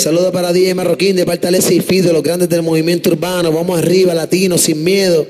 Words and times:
Saludos 0.00 0.32
para 0.32 0.50
DJ 0.50 0.74
Marroquín 0.74 1.14
de 1.14 1.26
parte 1.26 1.50
de 1.50 1.58
y 1.58 1.80
Fido, 1.80 2.10
los 2.14 2.22
grandes 2.22 2.48
del 2.48 2.62
movimiento 2.62 3.10
urbano. 3.10 3.52
Vamos 3.52 3.78
arriba, 3.78 4.14
latinos, 4.14 4.62
sin 4.62 4.82
miedo. 4.82 5.26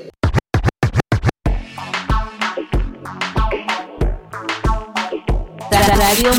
Radio 5.69 6.31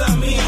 a 0.00 0.08
mí. 0.16 0.47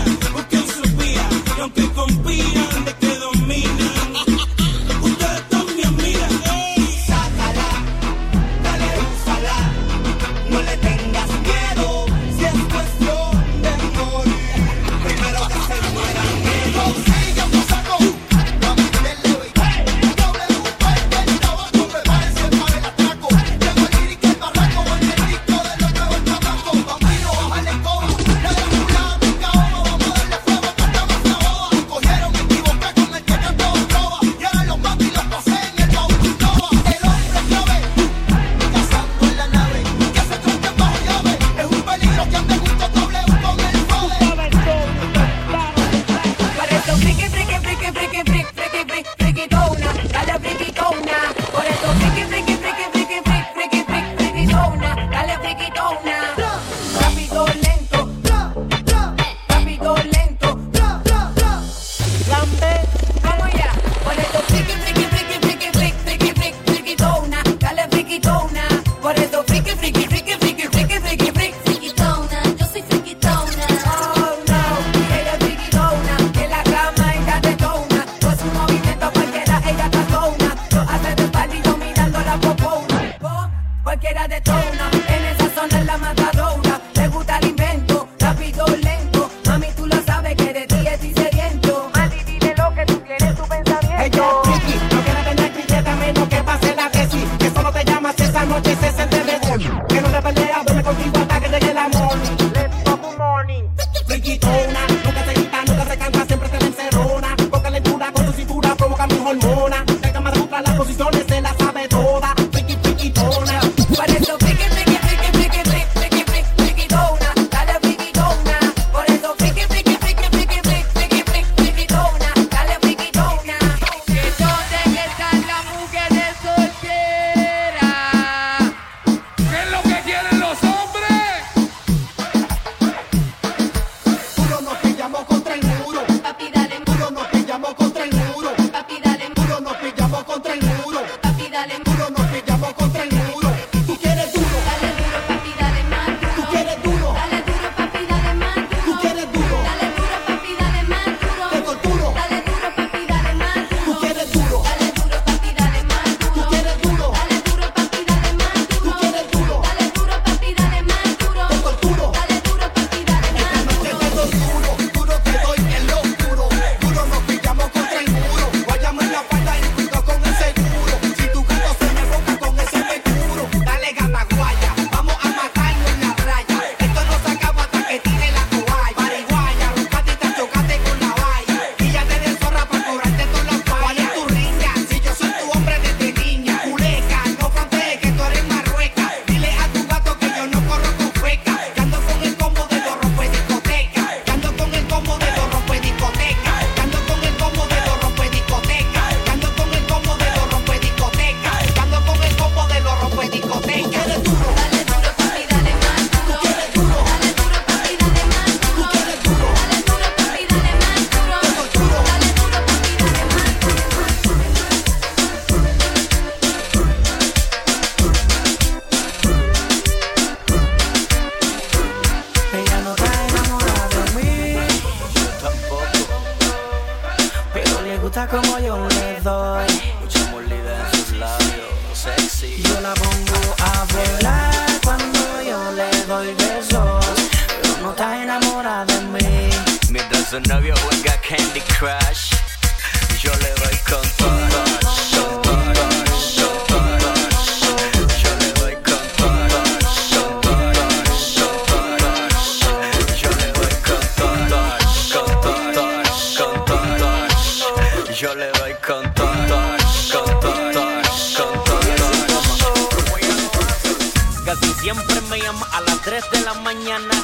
3 266.20 266.30
de 266.32 266.40
la 266.40 266.54
mañana. 266.54 267.14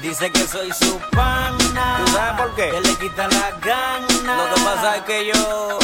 Dice 0.00 0.30
que 0.30 0.46
soy 0.46 0.72
su 0.72 0.98
pana. 1.10 2.02
¿Tú 2.04 2.12
sabes 2.12 2.40
por 2.40 2.54
qué? 2.54 2.70
Que 2.70 2.80
le 2.80 2.94
quita 2.96 3.28
la 3.28 3.50
gana. 3.60 4.36
Lo 4.36 4.54
que 4.54 4.60
pasa 4.62 4.96
es 4.96 5.02
que 5.02 5.26
yo, 5.26 5.78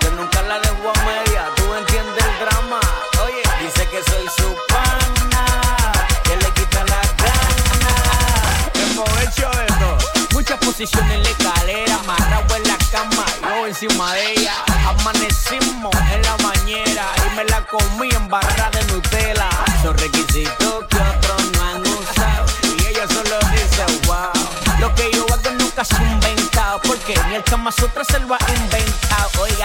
que 0.00 0.10
nunca 0.10 0.42
la 0.42 0.58
dejo 0.60 0.92
a 0.94 1.04
media. 1.04 1.48
Tú 1.56 1.74
entiendes 1.74 2.24
el 2.24 2.46
drama. 2.46 2.80
Oye, 3.24 3.42
dice 3.60 3.86
que 3.88 4.02
soy 4.10 4.26
su 4.38 4.56
pana. 4.68 5.92
Que 6.24 6.36
le 6.36 6.50
quita 6.52 6.84
la 6.84 7.00
gana. 7.22 7.92
Hemos 8.74 9.22
hecho 9.22 9.50
de. 9.50 9.66
Muchas 10.32 10.58
posiciones 10.58 11.12
en 11.12 11.22
la 11.22 11.28
escalera, 11.30 11.94
amarrado 11.96 12.56
en 12.56 12.68
la 12.68 12.76
cama, 12.92 13.24
yo 13.42 13.66
encima 13.66 14.12
de 14.12 14.32
ella. 14.32 14.54
Amanecimos 14.86 15.94
en 16.12 16.22
la 16.22 16.36
bañera 16.36 17.06
y 17.26 17.36
me 17.36 17.44
la 17.46 17.62
comí 17.62 18.10
siempre 28.04 28.04
se 28.04 28.18
lo 28.26 28.34
ha 28.34 28.38
oiga. 29.40 29.64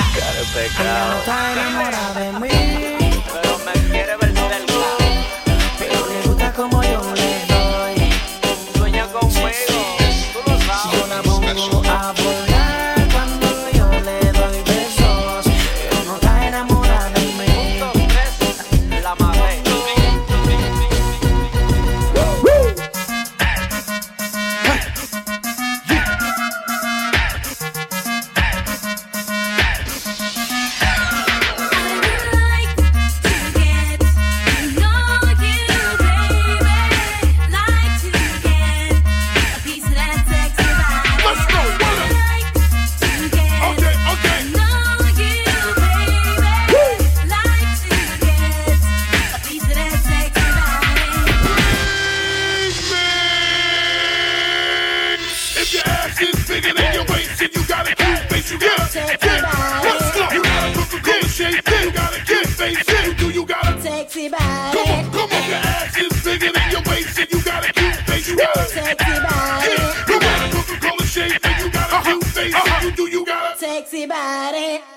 everybody. 74.11 74.90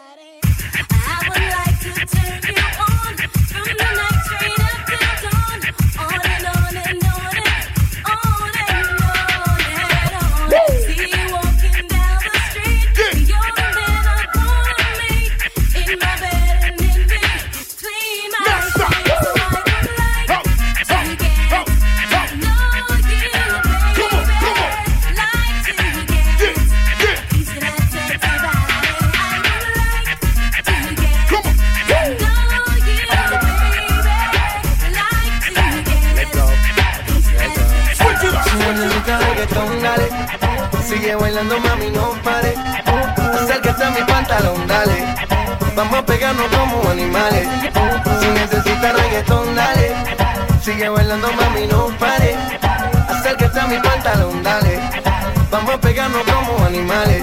Queremos 55.74 55.90
pegarnos 55.90 56.22
como 56.22 56.64
animales. 56.66 57.22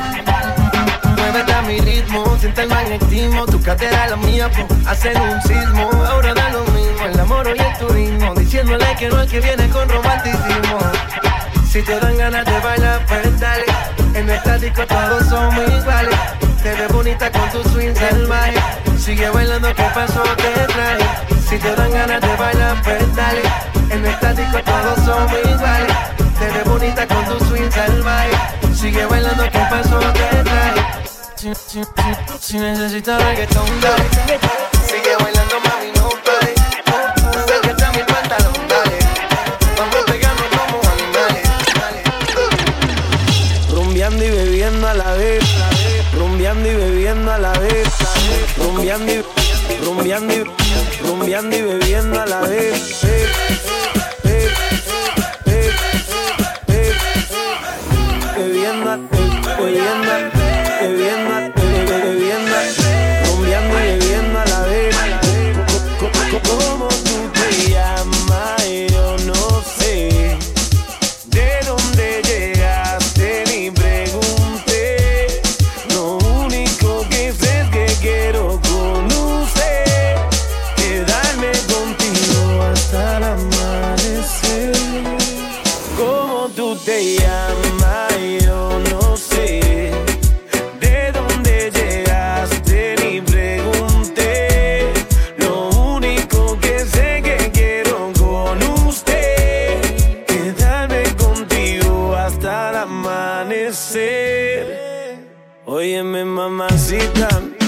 Muévete 1.15 1.53
a 1.53 1.61
mi 1.61 1.79
ritmo, 1.79 2.37
siente 2.37 2.63
el 2.63 2.69
magnetismo. 2.69 3.45
Tu 3.45 3.61
cadera 3.61 4.07
la 4.09 4.17
mía, 4.17 4.49
pues, 4.53 4.65
por 4.65 4.89
hacer 4.89 5.17
un 5.21 5.41
sismo. 5.43 5.89
Ahora 6.05 6.33
da 6.33 6.49
lo 6.49 6.63
mismo 6.65 7.05
el 7.05 7.19
amor 7.19 7.47
y 7.47 7.61
el 7.61 7.77
turismo. 7.77 8.33
Diciéndole 8.35 8.85
que 8.99 9.07
no 9.07 9.21
es 9.21 9.31
que 9.31 9.39
viene 9.39 9.69
con 9.69 9.87
romanticismo. 9.87 10.79
Si 11.69 11.81
te 11.81 11.97
dan 11.97 12.17
ganas 12.17 12.45
de 12.45 12.59
bailar, 12.59 13.05
pues 13.05 13.39
dale. 13.39 13.65
En 14.15 14.29
estático 14.29 14.85
todos 14.85 15.27
somos 15.29 15.69
iguales. 15.69 16.19
Te 16.61 16.73
ves 16.73 16.91
bonita 16.91 17.31
con 17.31 17.49
tu 17.51 17.69
swing 17.69 17.95
salvaje. 17.95 18.59
Sigue 18.97 19.29
bailando, 19.29 19.73
que 19.73 19.83
pasó? 19.95 20.23
Te 20.23 20.73
traje. 20.73 21.05
Si 21.47 21.57
te 21.57 21.73
dan 21.73 21.91
ganas 21.91 22.19
de 22.19 22.35
bailar, 22.35 22.81
pues 22.83 23.15
dale. 23.15 23.41
En 23.89 24.05
estático 24.05 24.61
todos 24.63 25.05
somos 25.05 25.31
iguales 25.45 26.10
te 26.41 26.49
ves 26.49 26.65
bonita 26.65 27.07
con 27.07 27.23
tu 27.25 27.45
swing 27.45 27.69
al 27.79 28.01
baile. 28.01 28.37
Sigue 28.73 29.05
bailando, 29.05 29.43
¿qué 29.43 29.59
pasó? 29.69 29.99
Te 29.99 30.43
trae. 30.43 30.73
Si, 31.35 31.53
si, 31.53 31.83
si, 31.83 32.37
si 32.39 32.57
necesitas 32.57 33.23
reggaetón, 33.23 33.67
dale. 33.79 34.03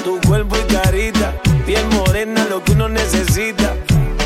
Tu 0.03 0.19
cuerpo 0.27 0.55
y 0.57 0.73
carita, 0.73 1.33
piel 1.65 1.85
morena, 1.87 2.45
lo 2.49 2.63
que 2.63 2.73
uno 2.73 2.89
necesita. 2.89 3.75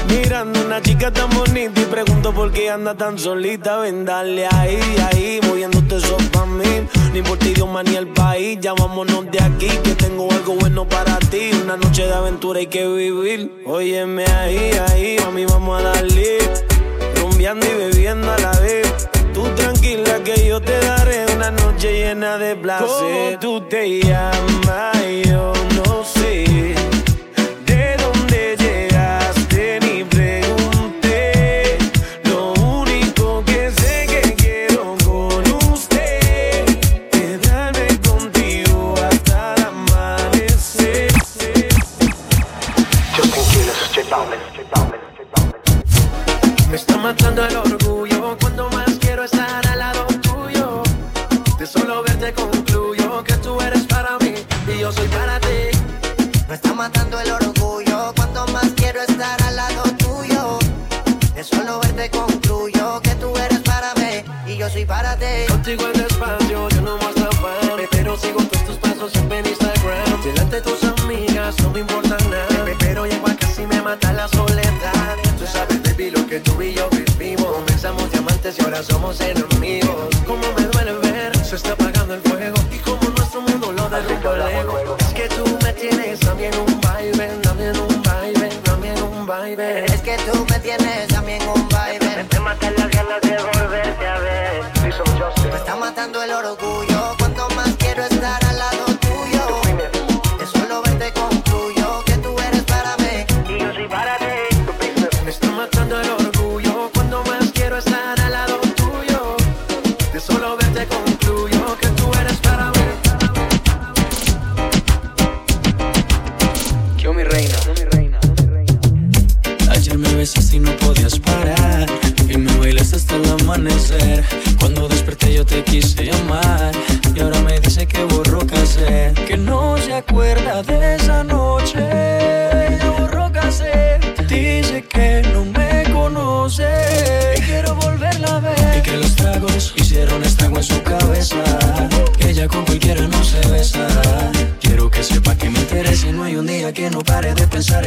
Mirando 0.10 0.62
una 0.62 0.82
chica 0.82 1.12
tan 1.12 1.30
bonita 1.32 1.82
y 1.82 1.86
pregunto 1.86 2.34
por 2.34 2.52
qué 2.52 2.70
anda 2.70 2.96
tan 2.96 3.20
solita. 3.20 3.78
Ven, 3.78 4.06
dale 4.06 4.48
ahí, 4.48 4.80
ahí, 5.12 5.40
moviéndote 5.46 5.98
eso 5.98 6.18
pa' 6.32 6.46
mí. 6.46 6.88
Ni 7.14 7.22
por 7.22 7.38
ti, 7.38 7.50
idioma 7.50 7.84
ni 7.84 7.96
el 7.96 8.08
país, 8.08 8.58
ya 8.62 8.74
vámonos 8.74 9.30
de 9.32 9.42
aquí, 9.42 9.68
que 9.84 9.96
tengo 9.96 10.32
algo 10.32 10.56
bueno 10.56 10.88
para 10.88 11.20
ti. 11.20 11.52
Una 11.62 11.76
noche 11.76 12.06
de 12.06 12.14
aventura 12.14 12.60
hay 12.60 12.68
que 12.68 12.88
vivir. 12.88 13.64
Óyeme 13.66 14.26
ahí, 14.26 14.72
ahí, 14.90 15.18
mami, 15.26 15.46
vamos 15.46 15.80
a 15.80 15.84
darle. 15.84 16.38
Rumbeando 17.22 17.66
y 17.66 17.74
bebiendo 17.74 18.32
a 18.32 18.38
la 18.38 18.52
vez. 18.60 19.10
Tranquila 19.88 20.22
que 20.22 20.46
yo 20.46 20.60
te 20.60 20.78
daré 20.80 21.26
una 21.34 21.50
noche 21.50 21.94
llena 21.94 22.38
de 22.38 22.58
placer. 22.58 22.88
¿Cómo 22.88 23.40
tú 23.40 23.62
te 23.70 24.02
llamas? 24.02 24.98
Yo 25.24 25.57
sigo 68.18 68.44
todos 68.44 68.66
tus 68.66 68.76
pasos 68.78 69.12
siempre 69.12 69.40
en 69.40 69.48
Instagram. 69.48 70.24
Delante 70.24 70.56
de 70.58 70.62
tus 70.62 70.84
amigas 70.84 71.56
no 71.62 71.72
me 71.72 71.80
importa 71.80 72.18
nada, 72.30 72.66
pero 72.80 73.04
a 73.04 73.36
casi 73.36 73.66
me 73.66 73.82
mata 73.82 74.14
la 74.14 74.28
soledad. 74.28 75.16
Tú 75.38 75.46
sabes, 75.46 75.82
baby, 75.84 76.12
lo 76.12 76.26
que 76.28 76.40
tú 76.40 76.62
y 76.62 76.74
yo 76.74 76.90
vivimos. 76.90 77.48
Comenzamos 77.48 78.12
diamantes 78.12 78.58
y 78.60 78.64
ahora 78.64 78.84
somos 78.84 79.20
enemigos. 79.22 79.47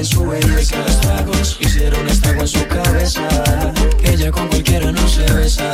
En 0.00 0.06
su 0.06 0.26
belleza. 0.26 0.76
Los 0.78 1.00
tragos 1.00 1.58
hicieron 1.60 2.08
estrago 2.08 2.40
en 2.40 2.48
su 2.48 2.66
cabeza. 2.66 3.28
Ella 4.02 4.30
con 4.30 4.48
cualquiera 4.48 4.90
no 4.90 5.06
se 5.06 5.30
besa. 5.32 5.70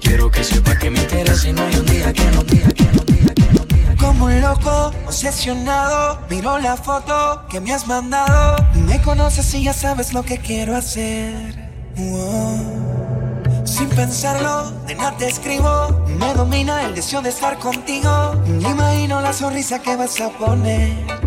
Quiero 0.00 0.30
que 0.30 0.44
sepa 0.44 0.76
que 0.76 0.90
me 0.90 1.00
interesa 1.00 1.48
y 1.48 1.52
no 1.54 1.62
hay 1.62 1.76
un 1.76 1.86
día 1.86 2.12
que 2.12 2.24
no, 2.32 2.42
día 2.44 2.68
que 2.68 2.84
no, 2.84 3.02
día 3.04 3.34
que 3.34 3.48
no, 3.54 3.66
que 3.66 3.96
Como 3.96 4.26
un 4.26 4.40
loco, 4.42 4.92
obsesionado, 5.06 6.20
miro 6.28 6.58
la 6.58 6.76
foto 6.76 7.46
que 7.48 7.60
me 7.60 7.72
has 7.72 7.86
mandado. 7.86 8.56
Me 8.74 9.00
conoces 9.00 9.54
y 9.54 9.64
ya 9.64 9.72
sabes 9.72 10.12
lo 10.12 10.22
que 10.22 10.36
quiero 10.36 10.76
hacer. 10.76 11.70
Wow. 11.96 13.64
Sin 13.64 13.88
pensarlo, 13.88 14.70
de 14.86 14.94
nada 14.96 15.16
te 15.16 15.28
escribo. 15.28 16.04
Me 16.18 16.34
domina 16.34 16.84
el 16.84 16.94
deseo 16.94 17.22
de 17.22 17.30
estar 17.30 17.58
contigo. 17.58 18.34
Me 18.46 18.70
imagino 18.70 19.22
la 19.22 19.32
sonrisa 19.32 19.78
que 19.80 19.96
vas 19.96 20.20
a 20.20 20.28
poner. 20.28 21.25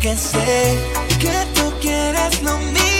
Porque 0.00 0.16
sé 0.16 0.78
que 1.18 1.60
tú 1.60 1.72
quieres 1.80 2.40
lo 2.42 2.56
mismo 2.58 2.97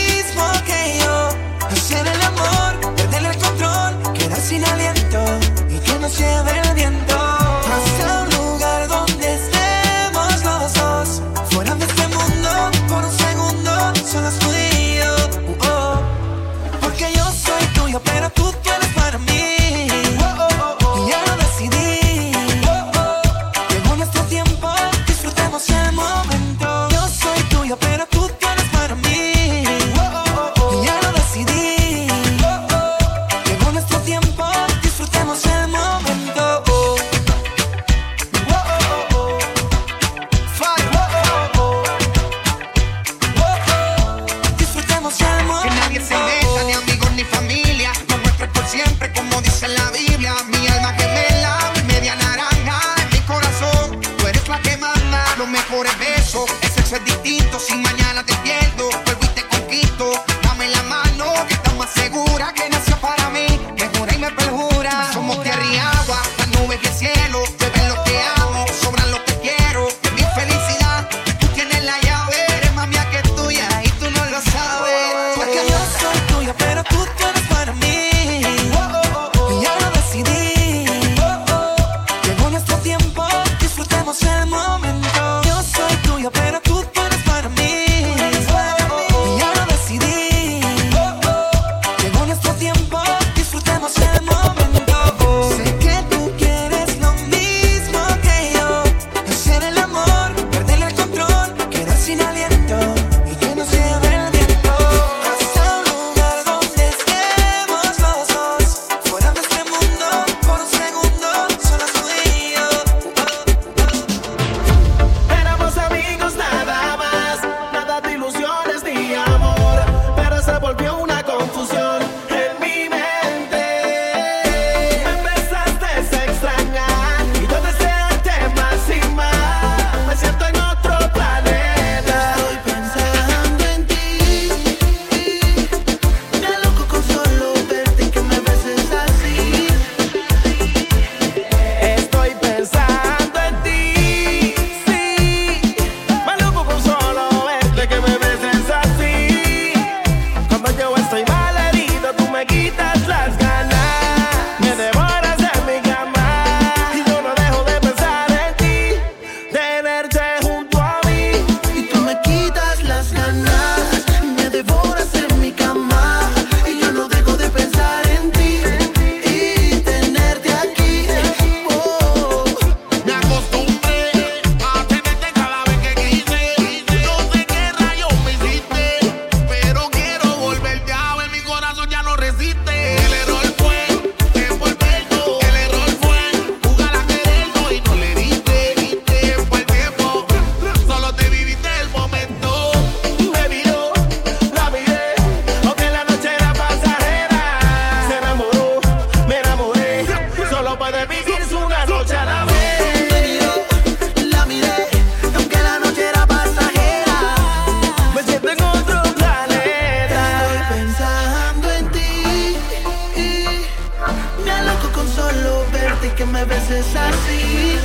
que 216.19 216.27
me 216.27 216.45
beses 216.45 216.87
así. 216.97 217.79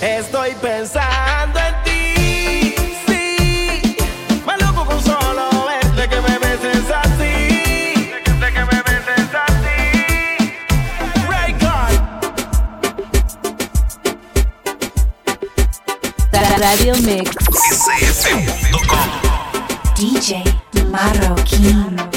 Estoy 0.00 0.52
pensando 0.60 1.60
en 1.60 1.74
ti, 1.84 2.74
sí. 3.06 3.96
Me 4.44 4.56
loco 4.58 4.84
con 4.84 5.00
solo 5.00 5.48
verte 5.66 6.08
que 6.08 6.20
me 6.20 6.38
beses 6.38 6.90
así. 6.90 8.12
De 8.40 8.52
que 8.52 8.64
me 8.70 8.82
beses 8.82 9.30
así. 9.46 9.80
Raycard. 11.28 11.98
Radio 16.60 16.94
Mix. 16.96 17.30
SF.com. 18.10 19.08
DJ 19.96 20.42
Marroquín. 20.90 22.13